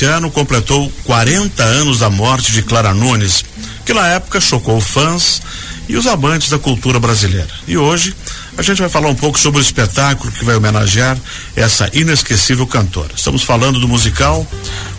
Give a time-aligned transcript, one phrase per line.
[0.00, 3.44] esse ano completou 40 anos da morte de Clara Nunes,
[3.84, 5.42] que na época chocou fãs
[5.90, 7.50] e os amantes da cultura brasileira.
[7.68, 8.16] E hoje
[8.56, 11.18] a gente vai falar um pouco sobre o espetáculo que vai homenagear
[11.54, 13.12] essa inesquecível cantora.
[13.14, 14.46] Estamos falando do musical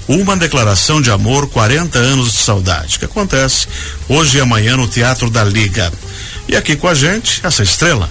[0.07, 3.67] Uma Declaração de Amor, 40 anos de saudade, que acontece
[4.07, 5.91] hoje e amanhã no Teatro da Liga.
[6.47, 8.07] E aqui com a gente, essa estrela,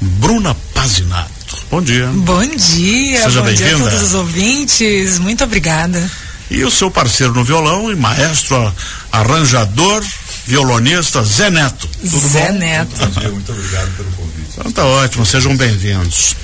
[0.00, 1.56] Bruna Pazinato.
[1.68, 2.06] Bom dia.
[2.06, 3.24] Bom dia.
[3.24, 3.90] Seja bom dia a bem-vinda.
[3.90, 5.18] todos os ouvintes.
[5.18, 6.27] Muito obrigada.
[6.50, 8.72] E o seu parceiro no violão e maestro,
[9.12, 10.02] arranjador,
[10.46, 11.86] violonista Zé Neto.
[12.00, 12.58] Tudo Zé bom?
[12.58, 12.96] Neto.
[12.96, 14.48] Bom dia, muito obrigado pelo convite.
[14.56, 16.34] Então tá ótimo, sejam bem-vindos.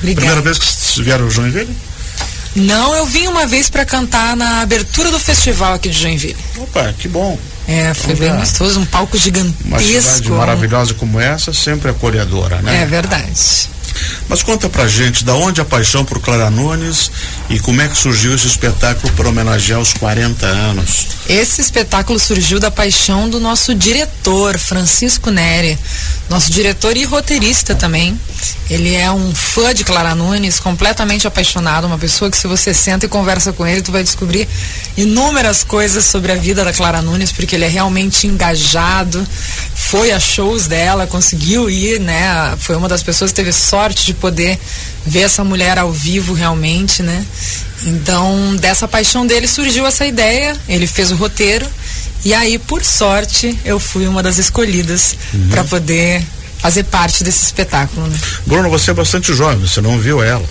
[0.00, 1.76] Primeira vez que vocês vieram ao Joinville?
[2.56, 6.36] Não, eu vim uma vez para cantar na abertura do festival aqui de Joinville.
[6.56, 7.38] Opa, que bom.
[7.68, 8.36] É, foi Vamos bem lá.
[8.36, 10.30] gostoso, um palco Uma cidade gigantesco.
[10.34, 12.82] maravilhosa como essa, sempre acolhedora, né?
[12.82, 13.30] É verdade.
[14.30, 17.10] Mas conta pra gente, da onde a paixão por Clara Nunes
[17.48, 21.08] e como é que surgiu esse espetáculo para homenagear os 40 anos?
[21.28, 25.76] Esse espetáculo surgiu da paixão do nosso diretor, Francisco Neri.
[26.28, 28.16] Nosso diretor e roteirista também.
[28.70, 33.06] Ele é um fã de Clara Nunes, completamente apaixonado, uma pessoa que se você senta
[33.06, 34.48] e conversa com ele, tu vai descobrir
[34.96, 39.26] inúmeras coisas sobre a vida da Clara Nunes, porque ele é realmente engajado,
[39.90, 42.56] foi a shows dela, conseguiu ir, né?
[42.60, 44.56] Foi uma das pessoas que teve sorte de poder
[45.04, 47.26] ver essa mulher ao vivo realmente, né?
[47.84, 51.66] Então, dessa paixão dele surgiu essa ideia, ele fez o roteiro
[52.24, 55.16] e aí, por sorte, eu fui uma das escolhidas
[55.50, 56.24] para poder
[56.58, 58.16] fazer parte desse espetáculo, né?
[58.46, 60.44] Bruno, você é bastante jovem, você não viu ela.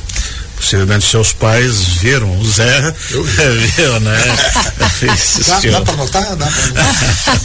[0.59, 2.93] Possivelmente seus pais viram o Zé.
[3.11, 3.41] Eu vi.
[3.77, 4.17] viu, né?
[5.47, 6.35] Dá, dá pra notar?
[6.35, 7.41] Dá pra notar.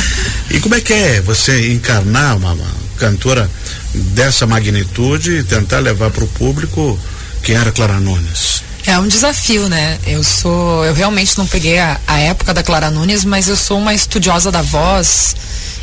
[0.50, 2.66] E como é que é você encarnar uma, uma
[2.98, 3.48] cantora
[3.94, 6.98] dessa magnitude e tentar levar para o público
[7.44, 8.64] quem era Clara Nunes?
[8.84, 9.98] É um desafio, né?
[10.06, 13.78] Eu sou, eu realmente não peguei a, a época da Clara Nunes, mas eu sou
[13.78, 15.36] uma estudiosa da voz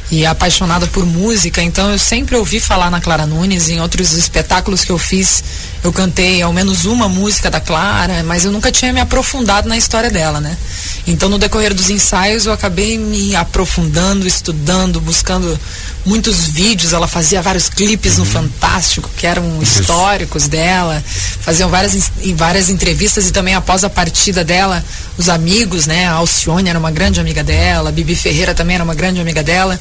[0.09, 4.85] e apaixonada por música, então eu sempre ouvi falar na Clara Nunes, em outros espetáculos
[4.85, 5.43] que eu fiz,
[5.83, 9.77] eu cantei ao menos uma música da Clara, mas eu nunca tinha me aprofundado na
[9.77, 10.57] história dela, né?
[11.07, 15.57] Então no decorrer dos ensaios eu acabei me aprofundando, estudando, buscando
[16.05, 21.03] muitos vídeos, ela fazia vários clipes no Fantástico, que eram históricos dela,
[21.41, 24.83] faziam várias, várias entrevistas e também após a partida dela,
[25.17, 26.07] os amigos, né?
[26.07, 29.41] A Alcione era uma grande amiga dela, a Bibi Ferreira também era uma grande amiga
[29.41, 29.79] dela,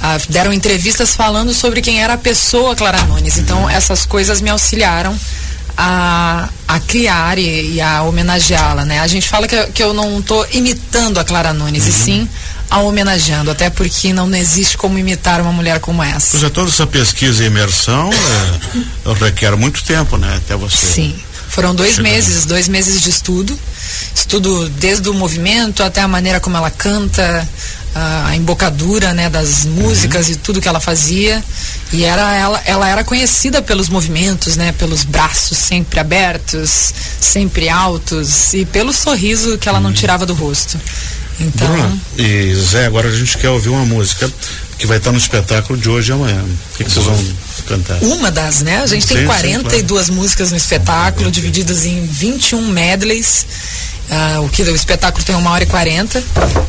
[0.00, 3.36] ah, deram entrevistas falando sobre quem era a pessoa Clara Nunes.
[3.36, 5.18] Então essas coisas me auxiliaram
[5.80, 8.98] a, a criar e, e a homenageá-la, né?
[8.98, 12.28] A gente fala que, eu- que eu não estou imitando a Clara Nunes, e sim
[12.70, 16.32] a homenageando, até porque não existe como imitar uma mulher como essa.
[16.32, 20.34] Pois é, toda essa pesquisa e imersão é, requer muito tempo, né?
[20.36, 20.76] Até você.
[20.86, 21.16] Sim.
[21.48, 23.58] Foram dois meses, dois meses de estudo.
[24.14, 27.48] Estudo desde o movimento até a maneira como ela canta,
[27.94, 31.42] a, embocadura, né, das músicas e tudo que ela fazia.
[31.92, 38.54] E era ela, ela era conhecida pelos movimentos, né, pelos braços sempre abertos, sempre altos
[38.54, 40.78] e pelo sorriso que ela não tirava do rosto.
[41.40, 44.30] Então, Bruna e Zé, agora a gente quer ouvir uma música
[44.78, 46.42] que vai estar no espetáculo de hoje e amanhã.
[46.42, 47.26] O que, que vocês vão
[47.66, 47.98] cantar?
[48.02, 48.78] uma das, né?
[48.80, 53.46] A gente Sim, tem sim, 42 músicas no espetáculo, divididas em 21 medleys.
[54.10, 56.22] Ah, o que o espetáculo tem uma hora e 40,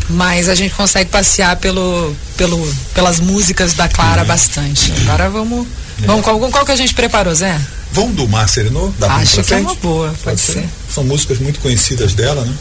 [0.09, 4.91] mas a gente consegue passear pelo, pelo, pelas músicas da Clara bastante.
[5.03, 5.65] Agora vamos.
[5.99, 7.59] vamos qual, qual que a gente preparou, Zé?
[7.91, 8.91] Vamos do Mar Serenô?
[8.99, 9.65] Dá Acho pra que é frente?
[9.67, 10.67] uma boa, pode ser.
[10.93, 12.53] São músicas muito conhecidas dela, né?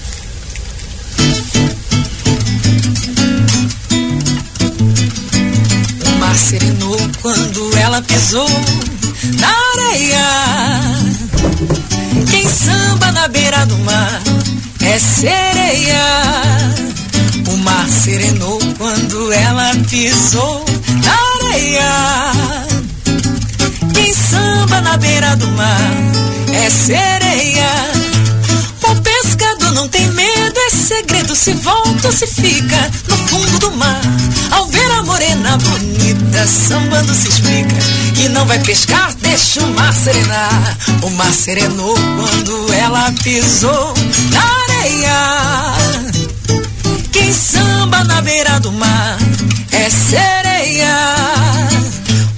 [6.07, 8.49] O mar serenou quando ela pisou
[9.39, 10.27] na areia.
[12.65, 14.21] Samba na beira do mar
[14.81, 16.05] é sereia.
[17.47, 20.65] O mar serenou quando ela pisou
[21.05, 22.33] na areia.
[23.95, 25.93] Quem samba na beira do mar
[26.53, 27.71] é sereia.
[28.83, 34.01] O pescador não tem medo, segredo se volta ou se fica no fundo do mar.
[34.53, 37.77] Ao ver a morena bonita, sambando se explica
[38.15, 40.79] que não vai pescar, deixa o mar serenar.
[41.03, 43.93] O mar serenou quando ela pisou
[44.33, 45.75] na areia.
[47.13, 49.19] Quem samba na beira do mar
[49.73, 51.15] é sereia.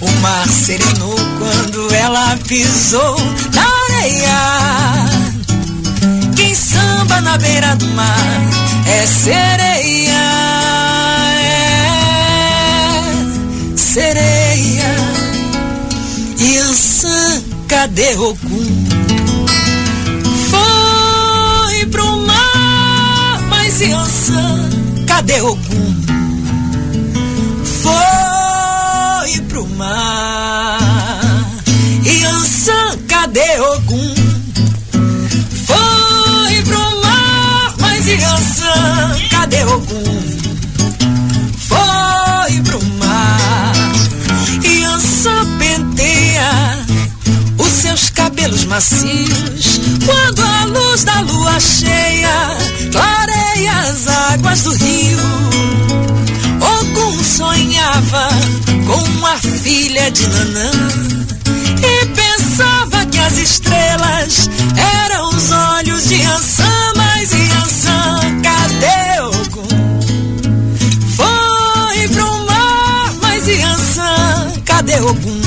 [0.01, 3.17] O mar serenou quando ela pisou
[3.55, 5.20] na areia.
[6.51, 8.41] Quem samba na beira do mar
[8.85, 10.11] é sereia.
[13.73, 14.97] É sereia.
[16.41, 18.89] Yansan, cadê Ogum?
[20.51, 23.41] Foi pro mar
[23.81, 24.71] Yansan,
[25.07, 26.03] cadê Ogum?
[27.81, 30.81] Foi pro mar.
[32.05, 33.61] Yansan, cadê
[39.31, 40.05] cadê Ogum?
[41.69, 43.73] Foi pro mar.
[44.63, 46.79] Yansan penteia
[47.59, 52.57] os seus cabelos macios quando a luz da lua cheia
[52.93, 55.19] clareia as águas do rio.
[56.61, 58.29] Ogum sonhava
[58.87, 60.71] com a filha de Nanã
[61.83, 64.51] e pensava que as estrelas
[65.05, 66.70] eram os olhos de Ansan,
[74.91, 75.41] Cadê Ogum?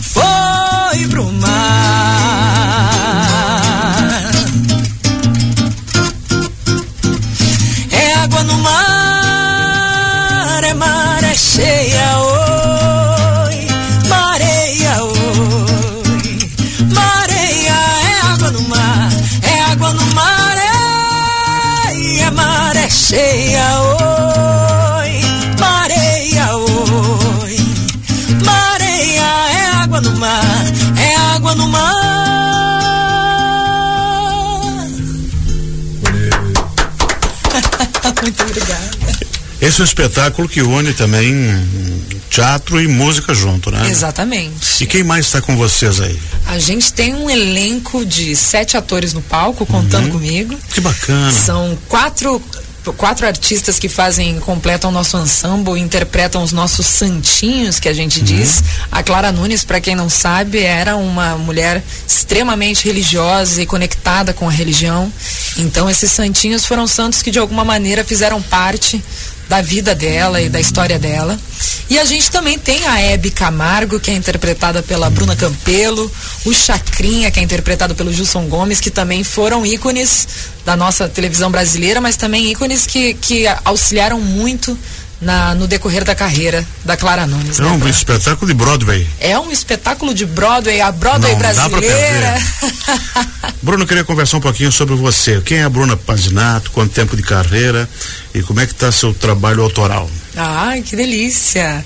[0.00, 1.52] Foi pro mar.
[7.92, 9.84] É água no mar,
[10.64, 13.68] é maré cheia, oi,
[14.08, 16.38] mareia, oi,
[16.92, 17.78] mareia,
[18.10, 19.12] é água no mar,
[19.42, 23.71] é água no mar, é, é maré cheia,
[39.72, 43.88] Esse é um espetáculo que une também hum, teatro e música junto, né?
[43.88, 44.84] Exatamente.
[44.84, 46.20] E quem mais está com vocês aí?
[46.44, 50.54] A gente tem um elenco de sete atores no palco, contando comigo.
[50.74, 51.32] Que bacana.
[51.32, 52.38] São quatro,
[52.98, 58.20] quatro artistas que fazem, completam o nosso ensemble, interpretam os nossos santinhos, que a gente
[58.20, 58.62] diz.
[58.90, 64.46] A Clara Nunes, para quem não sabe, era uma mulher extremamente religiosa e conectada com
[64.46, 65.10] a religião.
[65.56, 69.02] Então, esses santinhos foram santos que, de alguma maneira, fizeram parte
[69.52, 71.38] da vida dela e da história dela.
[71.90, 76.10] E a gente também tem a Hebe Camargo, que é interpretada pela Bruna Campelo,
[76.46, 80.26] o Chacrinha, que é interpretado pelo Gilson Gomes, que também foram ícones
[80.64, 84.78] da nossa televisão brasileira, mas também ícones que, que auxiliaram muito
[85.22, 87.58] na, no decorrer da carreira da Clara Nunes.
[87.58, 89.06] É né, um espetáculo de Broadway.
[89.20, 92.34] É um espetáculo de Broadway, a Broadway Não brasileira.
[93.62, 95.40] Bruno, eu queria conversar um pouquinho sobre você.
[95.40, 96.72] Quem é a Bruna Pazinato?
[96.72, 97.88] Quanto tempo de carreira?
[98.34, 100.10] E como é que está seu trabalho autoral?
[100.36, 101.84] Ai, que delícia!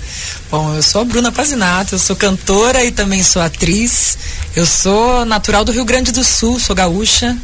[0.49, 4.17] Bom, eu sou a Bruna Pazinato, eu sou cantora e também sou atriz.
[4.55, 7.37] Eu sou natural do Rio Grande do Sul, sou gaúcha.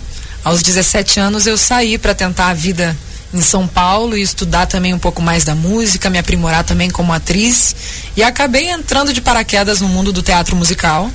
[0.44, 2.98] Aos 17 anos eu saí para tentar a vida
[3.34, 7.12] em São Paulo e estudar também um pouco mais da música, me aprimorar também como
[7.12, 7.76] atriz.
[8.16, 11.10] E acabei entrando de paraquedas no mundo do teatro musical.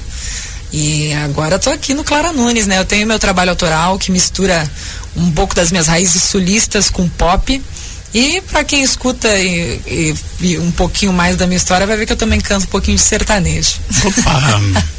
[0.72, 2.78] E agora estou aqui no Clara Nunes, né?
[2.78, 4.68] Eu tenho meu trabalho autoral que mistura
[5.16, 7.62] um pouco das minhas raízes sulistas com pop.
[8.12, 12.04] E para quem escuta e, e- e um pouquinho mais da minha história, vai ver
[12.06, 13.74] que eu também canto um pouquinho de sertanejo.
[14.04, 14.60] Opa!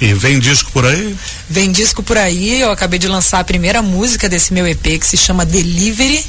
[0.00, 1.14] e vem disco por aí?
[1.48, 5.06] Vem disco por aí, eu acabei de lançar a primeira música desse meu EP que
[5.06, 6.24] se chama Delivery.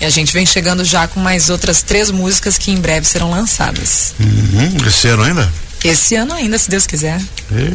[0.00, 3.30] E a gente vem chegando já com mais outras três músicas que em breve serão
[3.30, 4.14] lançadas.
[4.18, 4.76] Uhum.
[4.86, 5.52] Esse ano ainda?
[5.84, 7.20] Esse ano ainda, se Deus quiser.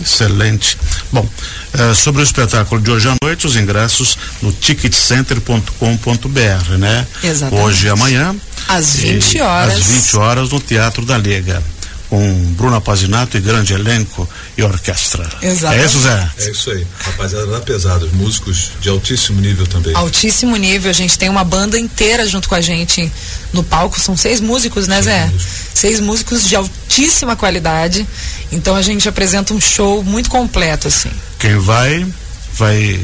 [0.01, 0.77] Excelente.
[1.11, 1.27] Bom,
[1.73, 7.05] eh, sobre o espetáculo de hoje à noite, os ingressos no ticketcenter.com.br, né?
[7.21, 7.65] Exatamente.
[7.65, 8.33] Hoje e amanhã.
[8.67, 9.75] Às e 20 horas.
[9.75, 11.61] Às 20 horas no Teatro da Liga.
[12.09, 15.29] Com Bruna Pazinato e grande elenco e orquestra.
[15.41, 15.83] Exatamente.
[15.83, 16.29] É isso, Zé?
[16.39, 16.87] É isso aí.
[16.99, 19.93] Rapaziada da pesada, os músicos de altíssimo nível também.
[19.93, 23.11] Altíssimo nível, a gente tem uma banda inteira junto com a gente
[23.51, 25.25] no palco, são seis músicos, né, Zé?
[25.25, 25.47] músicos.
[25.73, 28.07] Seis músicos de altíssima qualidade.
[28.51, 31.11] Então a gente apresenta um show muito completo, assim.
[31.37, 32.05] Quem vai,
[32.53, 32.99] vai,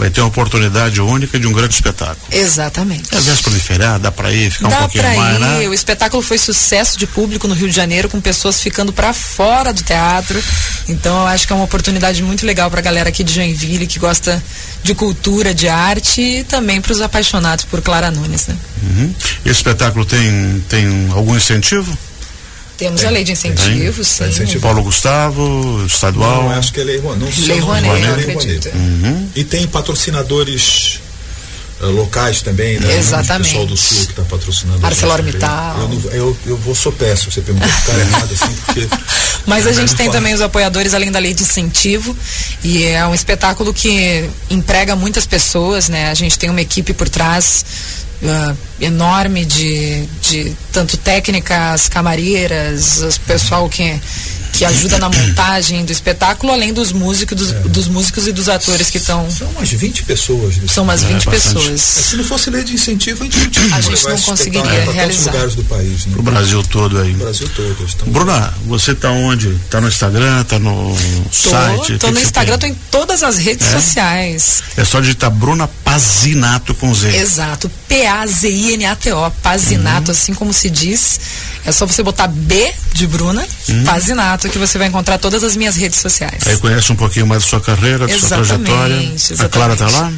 [0.00, 2.26] vai ter uma oportunidade única de um grande espetáculo.
[2.32, 3.14] Exatamente.
[3.14, 5.40] Véspera de feriado, dá pra ir, ficar um Dá pouquinho pra mais, ir.
[5.40, 5.68] né?
[5.68, 9.74] O espetáculo foi sucesso de público no Rio de Janeiro, com pessoas ficando pra fora
[9.74, 10.42] do teatro.
[10.88, 13.98] Então eu acho que é uma oportunidade muito legal pra galera aqui de Joinville que
[13.98, 14.42] gosta
[14.82, 18.56] de cultura, de arte e também pros apaixonados por Clara Nunes, né?
[18.82, 19.14] Uhum.
[19.44, 21.96] Esse espetáculo tem, tem algum incentivo?
[22.80, 24.20] Temos a lei de incentivo, sim.
[24.20, 24.60] Tá incentivado.
[24.60, 26.44] Paulo Gustavo, estadual.
[26.44, 27.26] Não, acho que é Lei Rouanet.
[27.26, 28.74] Não sei Lei Rouanet, é.
[28.74, 29.28] Uhum.
[29.36, 30.98] E tem patrocinadores
[31.82, 32.96] eh, locais também, né?
[32.96, 33.48] Exatamente.
[33.48, 34.86] O pessoal do Sul que está patrocinando.
[34.86, 35.90] ArcelorMittal.
[35.90, 36.06] gente.
[36.06, 38.88] Eu, eu, eu vou sou péssimo, você perguntou pro cara errado assim, porque.
[39.44, 40.18] Mas a gente não tem fala.
[40.18, 42.16] também os apoiadores além da lei de incentivo
[42.64, 46.10] e é um espetáculo que emprega muitas pessoas, né?
[46.10, 47.62] A gente tem uma equipe por trás
[48.24, 53.98] ah, enorme de, de tanto técnicas, camareiras, o pessoal que
[54.60, 57.60] que ajuda na montagem do espetáculo, além dos músicos, dos, é.
[57.60, 59.30] dos músicos e dos atores que estão.
[59.30, 60.54] São umas 20 pessoas.
[60.68, 61.80] São umas 20 é, pessoas.
[61.80, 65.32] Se não fosse lei de incentivo, a gente não, tinha a gente não conseguiria realizar.
[65.32, 66.04] lugares do país.
[66.04, 66.14] Né?
[66.18, 67.14] O Brasil todo aí.
[67.14, 67.86] O Brasil todo.
[67.86, 68.12] Estamos...
[68.12, 69.48] Bruna, você está onde?
[69.48, 70.42] Está no Instagram?
[70.42, 70.94] Está no
[71.32, 71.98] tô, site?
[71.98, 73.80] Tô no Instagram, tô em todas as redes é?
[73.80, 74.62] sociais.
[74.76, 77.16] É só digitar Bruna Pazinato com Z.
[77.16, 77.70] Exato.
[77.88, 79.30] P-A-Z-I-N-A-T-O.
[79.42, 80.12] Pazinato, uhum.
[80.12, 81.18] assim como se diz.
[81.64, 83.84] É só você botar B de Bruna, uhum.
[83.84, 86.46] Pazinato, que você vai encontrar todas as minhas redes sociais.
[86.46, 88.94] Aí conhece um pouquinho mais da sua carreira, da exatamente, sua trajetória.
[89.14, 89.42] Exatamente.
[89.42, 90.12] A Clara tá lá?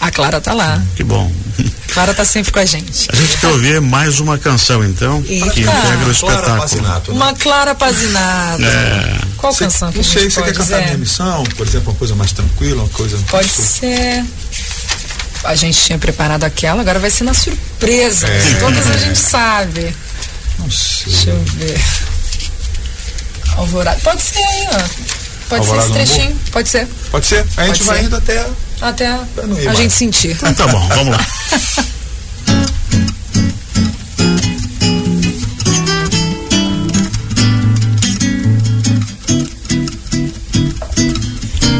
[0.00, 0.82] A Clara tá lá.
[0.94, 1.32] Que bom.
[1.58, 3.08] A Clara tá sempre com a gente.
[3.12, 5.50] A gente quer ouvir mais uma canção, então, Eita.
[5.50, 6.58] que integra o espetáculo.
[6.58, 7.16] Pazinato, né?
[7.16, 8.62] Uma Clara Pazinato.
[8.62, 9.18] É.
[9.36, 12.14] Qual cê, canção que Não sei, você quer cantar minha missão, por exemplo, uma coisa
[12.14, 13.18] mais tranquila, uma coisa...
[13.28, 14.24] Pode ser
[15.44, 18.26] a gente tinha preparado aquela, agora vai ser na surpresa.
[18.26, 18.54] É.
[18.60, 19.94] Todas a gente sabe.
[20.58, 21.12] Não sei.
[21.12, 21.80] Deixa eu ver.
[23.58, 23.98] Alvorada.
[24.02, 24.78] Pode ser aí, ó.
[25.48, 26.40] Pode Alvorada ser esse trechinho.
[26.52, 26.86] Pode ser.
[27.10, 27.46] Pode ser.
[27.56, 28.46] A gente vai indo até.
[28.80, 29.26] Até a,
[29.70, 30.36] a gente sentir.
[30.36, 31.18] Então tá bom, vamos lá.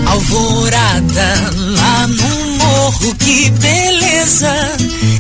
[0.06, 4.52] Alvorada lá no morro, que beleza.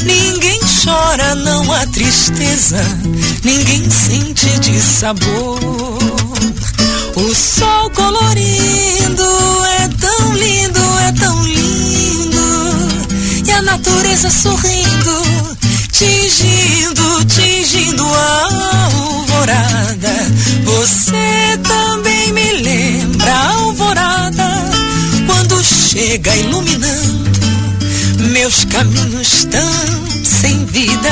[0.02, 2.78] Ninguém chora, não há tristeza.
[3.44, 6.27] Ninguém sente de sabor.
[7.20, 9.24] O sol colorindo
[9.80, 12.38] é tão lindo, é tão lindo.
[13.44, 15.56] E a natureza sorrindo,
[15.90, 20.14] tingindo, tingindo a alvorada.
[20.62, 24.48] Você também me lembra a alvorada
[25.26, 27.28] quando chega iluminando
[28.30, 31.10] meus caminhos tão sem vida.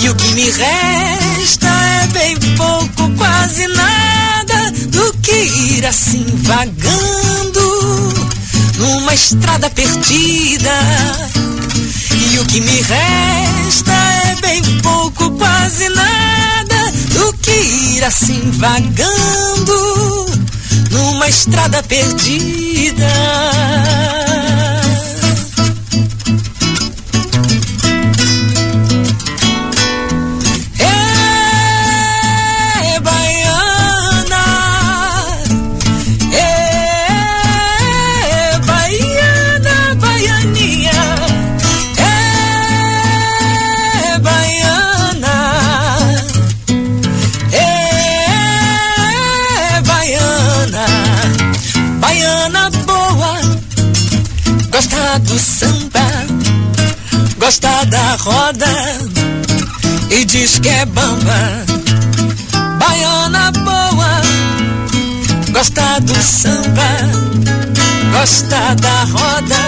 [0.00, 4.41] E o que me resta é bem pouco, quase nada
[5.44, 8.12] ir assim vagando
[8.78, 10.70] numa estrada perdida.
[12.32, 20.26] E o que me resta é bem pouco, quase nada do que ir assim vagando
[20.90, 23.12] numa estrada perdida.
[58.22, 58.66] Roda
[60.10, 61.64] e diz que é bamba.
[62.78, 64.20] Baiana boa,
[65.50, 66.88] gosta do samba,
[68.12, 69.62] gosta da roda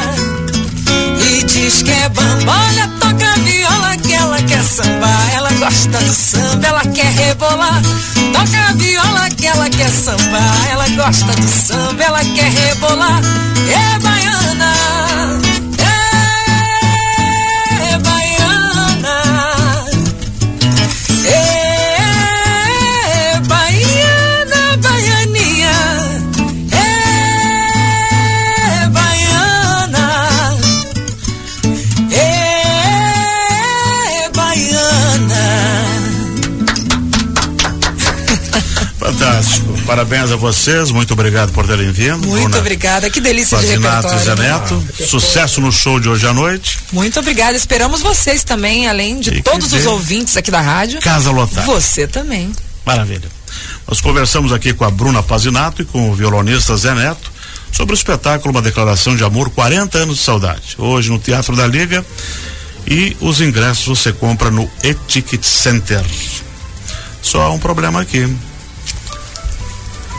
[1.20, 2.52] e diz que é bamba.
[2.52, 5.30] Olha, toca a viola que ela quer sambar.
[5.34, 7.82] Ela gosta do samba, ela quer rebolar.
[8.32, 10.70] Toca a viola que ela quer sambar.
[10.70, 13.20] Ela gosta do samba, ela quer rebolar.
[13.68, 15.43] É baiana.
[40.04, 42.26] Parabéns a vocês, muito obrigado por terem vindo.
[42.26, 44.24] Muito Bruna obrigada, que delícia Fazinato de repertório.
[44.24, 46.78] Zé Neto, ah, sucesso no show de hoje à noite.
[46.92, 51.00] Muito obrigada, esperamos vocês também, além de e todos os ouvintes aqui da rádio.
[51.00, 51.62] Casa lotada.
[51.62, 52.52] Você também.
[52.84, 53.30] Maravilha.
[53.88, 57.32] Nós conversamos aqui com a Bruna Pazinato e com o violonista Zé Neto
[57.72, 60.76] sobre o espetáculo Uma Declaração de Amor, 40 anos de saudade.
[60.76, 62.04] Hoje no Teatro da Liga
[62.86, 66.04] e os ingressos você compra no Etiquet Center.
[67.22, 68.28] Só um problema aqui.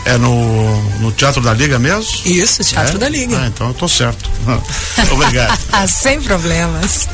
[0.06, 2.10] É no, no Teatro da Liga mesmo?
[2.24, 2.98] Isso, Teatro é?
[2.98, 3.38] da Liga.
[3.40, 4.30] Ah, então eu tô certo.
[5.10, 5.58] Obrigado.
[5.90, 7.08] Sem problemas.